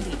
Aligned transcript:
prírody. 0.00 0.12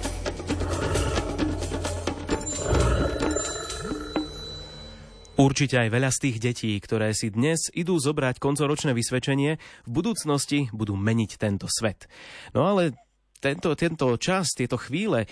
Určite 5.36 5.76
aj 5.76 5.88
veľa 5.92 6.10
z 6.16 6.18
tých 6.24 6.36
detí, 6.40 6.72
ktoré 6.80 7.12
si 7.12 7.28
dnes 7.28 7.68
idú 7.76 8.00
zobrať 8.00 8.40
koncoročné 8.40 8.96
vysvedčenie, 8.96 9.60
v 9.60 9.90
budúcnosti 9.92 10.72
budú 10.72 10.96
meniť 10.96 11.36
tento 11.36 11.68
svet. 11.68 12.08
No 12.56 12.64
ale 12.64 12.96
tento, 13.36 13.76
tento 13.76 14.16
čas, 14.16 14.56
tieto 14.56 14.80
chvíle, 14.80 15.28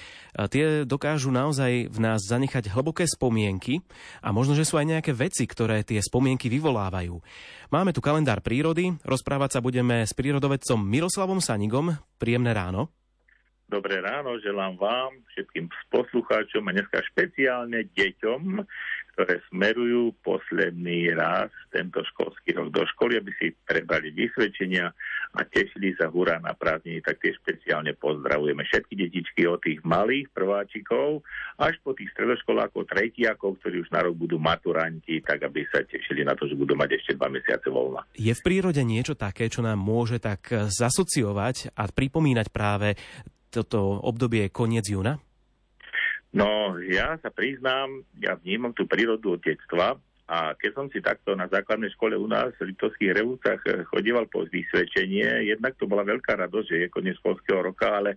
tie 0.52 0.84
dokážu 0.84 1.32
naozaj 1.32 1.88
v 1.88 1.98
nás 2.04 2.20
zanechať 2.20 2.68
hlboké 2.76 3.08
spomienky 3.08 3.80
a 4.20 4.28
možno, 4.28 4.52
že 4.52 4.68
sú 4.68 4.76
aj 4.76 4.92
nejaké 4.92 5.16
veci, 5.16 5.48
ktoré 5.48 5.80
tie 5.88 6.04
spomienky 6.04 6.52
vyvolávajú. 6.52 7.16
Máme 7.72 7.96
tu 7.96 8.04
kalendár 8.04 8.44
prírody, 8.44 8.92
rozprávať 9.08 9.56
sa 9.56 9.60
budeme 9.64 10.04
s 10.04 10.12
prírodovedcom 10.12 10.84
Miroslavom 10.84 11.40
Sanigom. 11.40 11.96
Príjemné 12.20 12.52
ráno. 12.52 12.92
Dobré 13.64 14.04
ráno, 14.04 14.36
želám 14.44 14.76
vám, 14.76 15.10
všetkým 15.32 15.72
poslucháčom 15.88 16.68
a 16.68 16.74
dneska 16.76 17.00
špeciálne 17.10 17.88
deťom, 17.96 18.60
ktoré 19.16 19.40
smerujú 19.48 20.12
posledný 20.20 21.14
raz 21.16 21.48
tento 21.70 22.02
školský 22.02 22.54
rok 22.58 22.68
do 22.74 22.84
školy, 22.94 23.18
aby 23.18 23.32
si 23.38 23.56
prebrali 23.64 24.10
vysvedčenia 24.10 24.90
a 25.34 25.40
tešili 25.46 25.94
sa 25.94 26.10
hurá 26.10 26.42
na 26.42 26.52
prázdniny, 26.52 27.00
tak 27.02 27.22
tie 27.22 27.32
špeciálne 27.34 27.94
pozdravujeme 27.96 28.62
všetky 28.68 28.94
detičky 28.94 29.42
od 29.46 29.62
tých 29.62 29.80
malých 29.86 30.28
prváčikov 30.34 31.24
až 31.58 31.78
po 31.80 31.94
tých 31.94 32.10
stredoškolákov, 32.14 32.90
tretiakov, 32.90 33.58
ktorí 33.62 33.86
už 33.86 33.90
na 33.94 34.02
rok 34.02 34.14
budú 34.18 34.36
maturanti, 34.36 35.22
tak 35.22 35.46
aby 35.46 35.66
sa 35.72 35.82
tešili 35.86 36.26
na 36.26 36.36
to, 36.36 36.50
že 36.50 36.58
budú 36.58 36.76
mať 36.76 37.00
ešte 37.00 37.16
dva 37.16 37.30
mesiace 37.30 37.70
voľna. 37.70 38.04
Je 38.18 38.34
v 38.34 38.44
prírode 38.44 38.82
niečo 38.82 39.16
také, 39.16 39.48
čo 39.48 39.64
nám 39.64 39.78
môže 39.78 40.20
tak 40.20 40.52
zasociovať 40.52 41.74
a 41.74 41.86
pripomínať 41.90 42.46
práve 42.50 42.98
toto 43.54 44.02
obdobie 44.02 44.50
koniec 44.50 44.90
júna? 44.90 45.22
No, 46.34 46.74
ja 46.82 47.14
sa 47.22 47.30
priznám, 47.30 48.02
ja 48.18 48.34
vnímam 48.34 48.74
tú 48.74 48.90
prírodu 48.90 49.38
od 49.38 49.40
detstva 49.40 49.94
a 50.24 50.56
keď 50.56 50.70
som 50.72 50.86
si 50.88 51.04
takto 51.04 51.36
na 51.36 51.44
základnej 51.52 51.92
škole 51.92 52.16
u 52.16 52.24
nás 52.24 52.48
v 52.56 52.72
Litovských 52.72 53.12
revúcach 53.12 53.60
eh, 53.68 53.84
chodíval 53.84 54.24
po 54.32 54.48
vysvedčenie, 54.48 55.52
jednak 55.52 55.76
to 55.76 55.84
bola 55.84 56.00
veľká 56.00 56.40
radosť, 56.40 56.66
že 56.66 56.76
je 56.80 56.88
koniec 56.88 57.20
školského 57.20 57.60
roka, 57.60 58.02
ale 58.02 58.16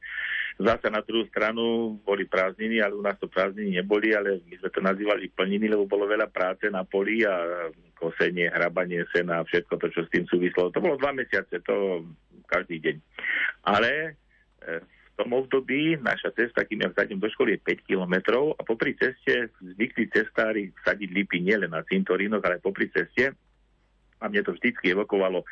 zase 0.55 0.87
na 0.87 1.03
druhú 1.03 1.27
stranu 1.27 1.99
boli 2.07 2.23
prázdniny, 2.23 2.79
ale 2.79 2.95
u 2.95 3.03
nás 3.03 3.19
to 3.19 3.27
prázdniny 3.27 3.83
neboli, 3.83 4.15
ale 4.15 4.39
my 4.47 4.55
sme 4.55 4.69
to 4.71 4.79
nazývali 4.79 5.27
plniny, 5.35 5.67
lebo 5.67 5.83
bolo 5.83 6.07
veľa 6.07 6.31
práce 6.31 6.71
na 6.71 6.87
poli 6.87 7.27
a 7.27 7.67
kosenie, 7.99 8.47
hrabanie 8.55 9.03
sena 9.11 9.43
a 9.43 9.47
všetko 9.47 9.75
to, 9.75 9.87
čo 9.91 10.01
s 10.07 10.13
tým 10.15 10.23
súvislo. 10.31 10.71
To 10.71 10.79
bolo 10.79 10.95
dva 10.95 11.11
mesiace, 11.11 11.59
to 11.59 12.07
každý 12.47 12.79
deň. 12.79 12.95
Ale 13.67 14.15
eh, 14.63 14.79
tom 15.17 15.33
období 15.33 15.97
naša 15.97 16.29
cesta, 16.37 16.61
kým 16.61 16.85
ja 16.85 16.89
vsadím 16.93 17.17
do 17.17 17.25
školy, 17.25 17.57
je 17.57 17.81
5 17.81 17.89
kilometrov 17.89 18.53
a 18.53 18.61
popri 18.61 18.93
ceste 18.93 19.49
zvykli 19.57 20.13
cestári 20.13 20.69
sadiť 20.85 21.09
lipy 21.09 21.41
nielen 21.41 21.73
na 21.73 21.81
cintorínoch, 21.81 22.45
ale 22.45 22.61
popri 22.61 22.93
ceste. 22.93 23.33
A 24.17 24.29
mne 24.29 24.41
to 24.45 24.53
vždycky 24.53 24.93
evokovalo 24.93 25.45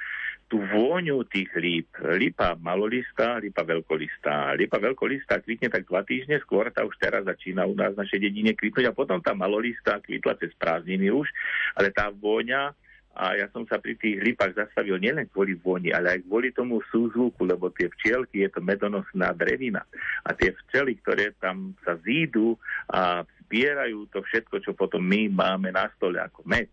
tú 0.45 0.61
vôňu 0.61 1.25
tých 1.25 1.49
líp. 1.58 1.89
Lipa 2.17 2.53
malolista, 2.61 3.41
lipa 3.41 3.66
veľkolista. 3.66 4.53
Lipa 4.53 4.77
veľkolista 4.77 5.41
kvitne 5.41 5.73
tak 5.73 5.89
dva 5.89 6.05
týždne 6.05 6.38
skôr, 6.41 6.69
tá 6.69 6.86
už 6.86 6.93
teraz 7.02 7.25
začína 7.25 7.66
u 7.66 7.73
nás 7.73 7.97
v 7.97 8.02
našej 8.05 8.21
dedine 8.21 8.53
kvitnúť 8.53 8.89
a 8.89 8.97
potom 8.97 9.17
tá 9.21 9.33
malolista 9.33 9.97
kvitla 10.02 10.38
cez 10.38 10.53
prázdniny 10.58 11.09
už, 11.09 11.25
ale 11.73 11.89
tá 11.89 12.13
vôňa 12.13 12.77
a 13.16 13.39
ja 13.39 13.47
som 13.55 13.63
sa 13.63 13.80
pri 13.80 13.95
tých 13.95 14.19
lipách 14.19 14.59
zastavil 14.59 14.99
nielen 14.99 15.31
kvôli 15.31 15.55
vôni, 15.55 15.95
ale 15.95 16.19
aj 16.19 16.27
kvôli 16.27 16.52
tomu 16.52 16.83
súzvuku, 16.91 17.47
lebo 17.47 17.71
tie 17.71 17.88
včielky 17.88 18.44
je 18.44 18.52
to 18.52 18.59
medonosná 18.59 19.31
drevina. 19.31 19.88
A 20.27 20.35
tie 20.35 20.52
včely, 20.52 20.99
ktoré 20.99 21.31
tam 21.39 21.71
sa 21.88 21.95
zídu 22.03 22.59
a 22.92 23.23
zbierajú 23.48 24.11
to 24.11 24.20
všetko, 24.20 24.59
čo 24.59 24.76
potom 24.76 24.99
my 24.99 25.31
máme 25.31 25.71
na 25.71 25.87
stole 25.95 26.20
ako 26.20 26.43
med, 26.43 26.67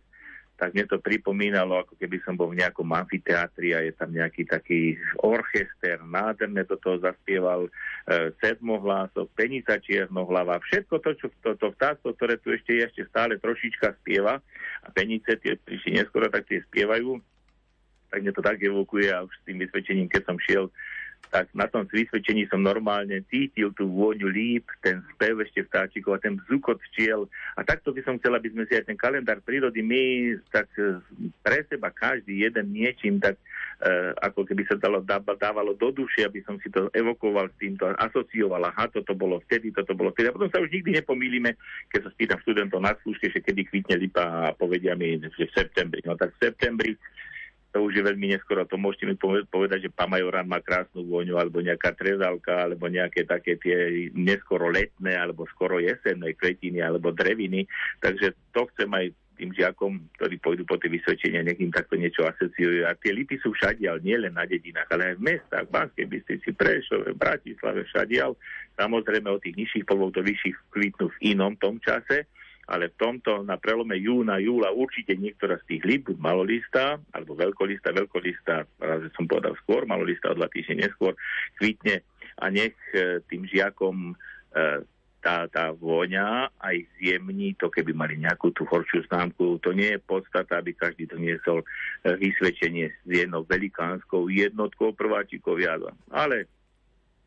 tak 0.63 0.71
mne 0.71 0.87
to 0.87 0.95
pripomínalo, 1.03 1.83
ako 1.83 1.99
keby 1.99 2.23
som 2.23 2.39
bol 2.39 2.47
v 2.47 2.63
nejakom 2.63 2.87
amfiteátri 2.87 3.75
a 3.75 3.83
je 3.83 3.91
tam 3.91 4.15
nejaký 4.15 4.47
taký 4.47 4.95
orchester, 5.19 5.99
nádherné 5.99 6.63
do 6.63 6.79
toho 6.79 7.03
zaspieval 7.03 7.67
e, 7.67 7.71
sedmohlások, 8.39 9.27
penica 9.35 9.75
čiernohlava, 9.83 10.63
všetko 10.63 10.95
to, 11.03 11.11
čo 11.19 11.27
to, 11.43 11.59
to 11.59 11.67
vtáctvo, 11.75 12.15
ktoré 12.15 12.39
tu 12.39 12.55
ešte 12.55 12.79
ešte 12.79 13.03
stále 13.11 13.35
trošička 13.43 13.99
spieva 13.99 14.39
a 14.79 14.87
penice 14.95 15.35
tie 15.35 15.59
prišli 15.59 15.99
neskoro, 15.99 16.31
tak 16.31 16.47
tie 16.47 16.63
spievajú, 16.71 17.19
tak 18.07 18.23
mne 18.23 18.31
to 18.31 18.39
tak 18.39 18.63
evokuje 18.63 19.11
a 19.11 19.27
už 19.27 19.35
s 19.35 19.43
tým 19.43 19.59
vysvedčením, 19.59 20.07
keď 20.07 20.31
som 20.31 20.39
šiel 20.39 20.71
tak 21.29 21.49
na 21.57 21.65
tom 21.65 21.87
vysvedčení 21.89 22.45
som 22.51 22.61
normálne 22.61 23.25
cítil 23.31 23.73
tú 23.73 23.89
vôňu 23.89 24.29
líp, 24.29 24.67
ten 24.83 25.01
spev 25.15 25.41
ešte 25.41 25.65
vtáčikov 25.65 26.17
a 26.17 26.23
ten 26.23 26.37
bzukot 26.37 26.77
včiel. 26.91 27.25
A 27.57 27.65
takto 27.65 27.89
by 27.89 28.01
som 28.05 28.17
chcel, 28.21 28.37
aby 28.37 28.53
sme 28.53 28.63
si 28.69 28.77
aj 28.77 28.85
ten 28.85 28.97
kalendár 28.99 29.41
prírody 29.41 29.81
my 29.81 30.35
tak 30.53 30.69
e, 30.77 31.01
pre 31.41 31.65
seba 31.65 31.89
každý 31.89 32.45
jeden 32.45 32.69
niečím 32.73 33.17
tak 33.17 33.37
uh, 33.83 34.11
ako 34.23 34.47
keby 34.47 34.63
sa 34.67 34.75
dalo, 34.79 35.03
dávalo 35.37 35.75
do 35.75 35.91
duše, 35.91 36.23
aby 36.23 36.39
som 36.47 36.55
si 36.63 36.71
to 36.71 36.87
evokoval 36.95 37.51
s 37.51 37.55
týmto, 37.59 37.89
asocioval, 37.99 38.63
aha, 38.63 38.87
toto 38.89 39.11
bolo 39.13 39.43
vtedy, 39.47 39.75
toto 39.75 39.93
bolo 39.93 40.15
vtedy. 40.15 40.31
A 40.31 40.35
potom 40.35 40.49
sa 40.51 40.63
už 40.63 40.71
nikdy 40.71 40.95
nepomýlime, 41.01 41.55
keď 41.91 42.07
sa 42.07 42.13
spýtam 42.15 42.39
študentov 42.43 42.79
na 42.79 42.95
skúške, 43.03 43.27
že 43.29 43.43
kedy 43.43 43.67
kvitne 43.67 43.95
lipa 43.99 44.23
a 44.23 44.55
povedia 44.55 44.95
mi, 44.95 45.19
že 45.19 45.47
v 45.49 45.55
septembri. 45.55 45.99
No 46.07 46.15
tak 46.15 46.35
v 46.37 46.41
septembri 46.49 46.91
to 47.73 47.89
už 47.89 47.97
je 47.97 48.03
veľmi 48.05 48.29
neskoro. 48.29 48.69
To 48.69 48.77
môžete 48.77 49.09
mi 49.09 49.17
povedať, 49.49 49.89
že 49.89 49.97
Pamajorán 49.97 50.45
má 50.45 50.61
krásnu 50.61 51.09
vôňu, 51.09 51.41
alebo 51.41 51.57
nejaká 51.57 51.97
trezalka, 51.97 52.69
alebo 52.69 52.85
nejaké 52.85 53.25
také 53.25 53.57
tie 53.57 54.07
neskoro 54.13 54.69
letné, 54.69 55.17
alebo 55.17 55.49
skoro 55.49 55.81
jesenné 55.81 56.37
kvetiny, 56.37 56.85
alebo 56.85 57.09
dreviny. 57.09 57.65
Takže 57.97 58.37
to 58.53 58.69
chcem 58.73 58.93
aj 58.93 59.05
tým 59.33 59.49
žiakom, 59.49 59.97
ktorí 60.21 60.37
pôjdu 60.37 60.63
po 60.69 60.77
tie 60.77 60.93
vysvedčenia, 60.93 61.41
nech 61.41 61.57
im 61.57 61.73
takto 61.73 61.97
niečo 61.97 62.21
asociujú. 62.29 62.85
A 62.85 62.93
tie 62.93 63.09
lipy 63.09 63.41
sú 63.41 63.49
všadiaľ, 63.57 64.05
nie 64.05 64.21
len 64.21 64.37
na 64.37 64.45
dedinách, 64.45 64.85
ale 64.93 65.09
aj 65.09 65.15
v 65.17 65.25
mestách, 65.33 65.65
v 65.65 65.73
Banskej 65.73 66.05
Bystrici, 66.05 66.49
Prešove, 66.53 67.17
Bratislave, 67.17 67.89
všadiaľ. 67.89 68.37
Samozrejme 68.77 69.33
od 69.33 69.41
tých 69.41 69.57
nižších 69.57 69.89
polov 69.89 70.13
do 70.13 70.21
vyšších 70.21 70.57
kvitnú 70.69 71.09
v 71.09 71.33
inom 71.33 71.57
tom 71.57 71.81
čase 71.81 72.29
ale 72.67 72.91
v 72.91 72.99
tomto 72.99 73.43
na 73.43 73.59
prelome 73.59 73.99
júna, 73.99 74.39
júla 74.39 74.71
určite 74.71 75.19
niektorá 75.19 75.59
z 75.63 75.75
tých 75.75 75.83
líp, 75.83 76.03
malolista, 76.15 76.95
alebo 77.11 77.35
veľkolista, 77.35 77.91
veľkolista, 77.91 78.63
raz 78.79 79.01
som 79.19 79.27
povedal 79.27 79.57
skôr, 79.59 79.83
malolista 79.83 80.31
o 80.31 80.37
dva 80.37 80.47
týždne 80.47 80.87
neskôr, 80.87 81.11
kvitne 81.59 81.99
a 82.39 82.47
nech 82.47 82.73
e, 82.95 83.19
tým 83.27 83.43
žiakom 83.43 84.15
e, 84.55 84.83
tá, 85.23 85.47
tá 85.47 85.71
vôňa 85.71 86.51
aj 86.59 86.75
zjemní 86.99 87.55
to, 87.55 87.71
keby 87.71 87.95
mali 87.95 88.19
nejakú 88.19 88.51
tú 88.51 88.67
horšiu 88.67 89.07
známku. 89.07 89.55
To 89.63 89.71
nie 89.71 89.95
je 89.95 90.03
podstata, 90.03 90.59
aby 90.59 90.75
každý 90.75 91.07
doniesol 91.07 91.63
e, 91.63 91.65
vysvedčenie 92.19 92.91
s 92.91 93.07
jednou 93.07 93.47
velikánskou 93.47 94.27
jednotkou 94.27 94.91
prváčikov 94.91 95.63
jadva. 95.63 95.95
Ale 96.11 96.47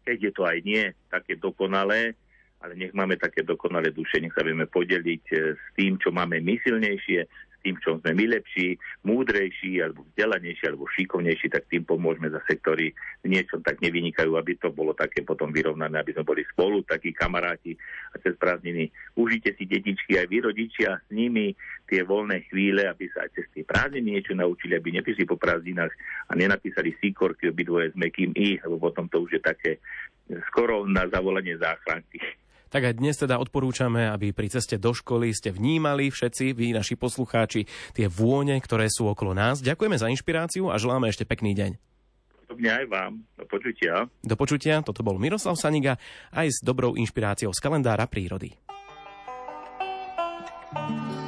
keď 0.05 0.17
je 0.29 0.33
to 0.33 0.43
aj 0.45 0.59
nie 0.63 0.85
také 1.09 1.41
dokonalé, 1.41 2.13
ale 2.61 2.73
nech 2.75 2.97
máme 2.97 3.21
také 3.21 3.45
dokonalé 3.45 3.93
duše, 3.93 4.17
nech 4.21 4.33
sa 4.33 4.41
vieme 4.41 4.65
podeliť 4.65 5.25
eh, 5.33 5.55
s 5.55 5.65
tým, 5.77 6.01
čo 6.01 6.09
máme 6.09 6.41
my 6.41 6.57
silnejšie, 6.65 7.21
s 7.29 7.57
tým, 7.61 7.77
čo 7.83 7.99
sme 7.99 8.15
my 8.15 8.25
lepší, 8.39 8.79
múdrejší, 9.03 9.83
alebo 9.83 10.07
vzdelanejší, 10.09 10.65
alebo 10.71 10.87
šikovnejší, 10.87 11.51
tak 11.51 11.67
tým 11.67 11.83
pomôžeme 11.83 12.31
zase, 12.31 12.63
ktorí 12.63 12.95
v 13.23 13.27
niečom 13.27 13.61
tak 13.61 13.83
nevynikajú, 13.83 14.39
aby 14.39 14.55
to 14.57 14.71
bolo 14.71 14.95
také 14.95 15.27
potom 15.27 15.51
vyrovnané, 15.51 15.99
aby 15.99 16.15
sme 16.15 16.25
boli 16.25 16.47
spolu, 16.47 16.87
takí 16.87 17.11
kamaráti 17.11 17.75
a 18.15 18.23
cez 18.23 18.39
prázdniny. 18.39 18.89
Užite 19.19 19.53
si 19.59 19.67
detičky 19.67 20.15
aj 20.15 20.27
vy 20.31 20.39
rodičia 20.47 20.97
s 21.03 21.11
nimi 21.11 21.53
tie 21.91 22.07
voľné 22.07 22.47
chvíle, 22.51 22.87
aby 22.87 23.11
sa 23.11 23.27
aj 23.27 23.31
cez 23.35 23.47
tie 23.51 23.67
prázdniny 23.67 24.23
niečo 24.23 24.39
naučili, 24.39 24.79
aby 24.79 25.03
neprišli 25.03 25.27
po 25.27 25.35
prázdninách 25.35 25.93
a 26.31 26.33
nenapísali 26.39 26.95
síkorky 27.03 27.51
obidvoje 27.51 27.91
s 27.93 27.97
mekým 27.99 28.31
i, 28.39 28.63
lebo 28.63 28.79
potom 28.79 29.11
to 29.11 29.27
už 29.27 29.39
je 29.39 29.43
také 29.43 29.73
skoro 30.51 30.87
na 30.87 31.07
zavolanie 31.11 31.59
záchranky. 31.59 32.46
Tak 32.71 32.83
aj 32.93 32.95
dnes 32.99 33.17
teda 33.17 33.39
odporúčame, 33.39 34.11
aby 34.11 34.35
pri 34.35 34.51
ceste 34.51 34.77
do 34.77 34.91
školy 34.91 35.31
ste 35.33 35.55
vnímali 35.55 36.11
všetci, 36.11 36.53
vy 36.53 36.75
naši 36.75 36.99
poslucháči, 36.99 37.69
tie 37.95 38.07
vône, 38.11 38.59
ktoré 38.59 38.91
sú 38.91 39.07
okolo 39.07 39.33
nás. 39.33 39.63
Ďakujeme 39.63 39.97
za 39.97 40.11
inšpiráciu 40.11 40.69
a 40.71 40.77
želáme 40.77 41.07
ešte 41.09 41.23
pekný 41.29 41.55
deň. 41.55 41.71
Podobne 42.47 42.71
aj 42.71 42.85
vám. 42.87 43.13
Do 43.35 43.45
počutia. 43.51 44.07
Do 44.23 44.37
počutia. 44.39 44.79
Toto 44.83 45.03
bol 45.03 45.19
Miroslav 45.19 45.59
Saniga 45.59 45.99
aj 46.31 46.47
s 46.47 46.59
dobrou 46.63 46.95
inšpiráciou 46.95 47.51
z 47.51 47.59
kalendára 47.59 48.07
prírody. 48.07 48.55
okamžik 50.77 51.26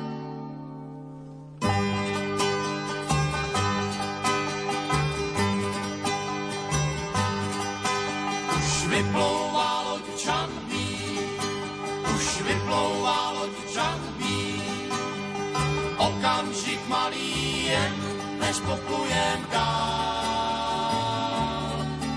pijem, 17.69 17.95
než 18.41 18.57
poplujem 18.61 19.47
dál. 19.53 20.89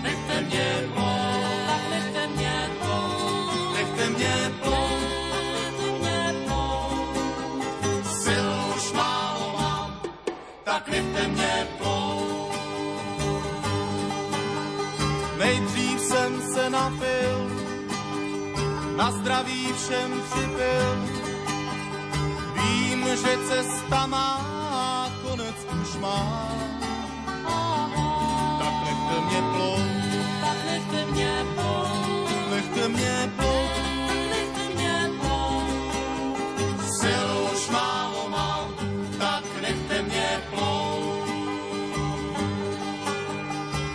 Nechte 0.03 0.41
mě 0.41 0.89
plout, 0.93 1.89
nechte 1.89 2.27
mě 2.27 2.69
plout, 2.79 3.73
nechte 3.73 4.09
mě 4.09 4.51
plout, 4.61 5.01
tak 5.31 5.47
nechte 5.53 5.91
mě 5.99 6.35
plout. 6.47 7.17
Už 8.75 8.91
málo 8.93 9.53
mám, 9.59 10.01
tak 10.63 10.87
nechte 10.87 11.27
mě 11.27 11.67
plout. 11.77 12.55
Nejdřív 15.37 15.99
jsem 15.99 16.41
se 16.53 16.69
napil, 16.69 17.51
na 18.95 19.11
zdraví 19.11 19.73
všem 19.73 20.21
připil, 20.29 21.07
vím, 22.55 23.05
že 23.15 23.37
cesta 23.49 24.05
má 24.05 24.50
už 25.91 25.99
má. 25.99 26.47
Tak 28.59 28.75
nechte 28.85 29.15
mě 29.27 29.41
plout, 29.53 29.81
Tak 30.41 30.57
nechte 30.65 31.05
mě 31.11 31.45
plout, 31.55 32.49
nechte 32.49 32.87
mě 32.87 33.31
plout. 33.35 33.71
tak 34.07 34.17
nechte 34.31 34.63
mě 34.75 35.09
plout. 35.19 35.67
Sil 36.99 37.29
už 37.53 37.69
málo 37.69 38.29
mám, 38.29 38.67
tak 39.19 39.43
nechte 39.61 40.01
mě 40.01 40.29
plout. 40.49 41.27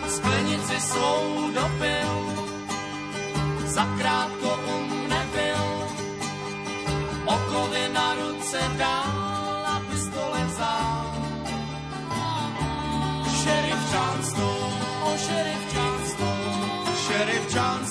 Sklenici 0.09 0.81
svou 0.81 1.51
dopil, 1.53 2.11
zakrátko 3.65 4.59
um 4.75 5.09
nebyl. 5.09 5.61
Okovy 7.25 7.89
na 7.93 8.13
ruce 8.13 8.59
dál 8.77 9.16
John 17.57 17.86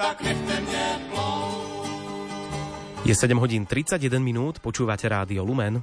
tak 0.00 0.22
nechte 0.22 0.60
mě 0.60 0.98
plout. 1.10 1.90
Je 3.04 3.14
7 3.14 3.38
hodín 3.38 3.66
31 3.66 4.18
minút, 4.18 4.58
počúvate 4.58 5.08
rádio 5.08 5.44
Lumen. 5.44 5.82